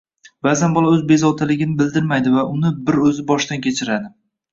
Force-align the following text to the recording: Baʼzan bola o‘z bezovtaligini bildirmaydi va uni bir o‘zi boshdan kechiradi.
Baʼzan 0.45 0.71
bola 0.77 0.93
o‘z 0.93 1.03
bezovtaligini 1.11 1.75
bildirmaydi 1.81 2.31
va 2.37 2.45
uni 2.55 2.71
bir 2.89 2.99
o‘zi 3.11 3.27
boshdan 3.33 3.63
kechiradi. 3.67 4.11